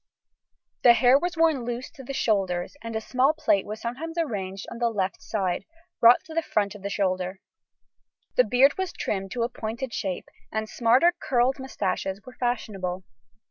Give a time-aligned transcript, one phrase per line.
[0.81, 4.65] The hair was worn loose to the shoulders, and a small plait was sometimes arranged
[4.71, 5.63] on the left side,
[5.99, 7.39] brought to the front of shoulder.
[8.35, 13.03] The beard was trimmed to a pointed shape, and smarter curled moustaches were fashionable.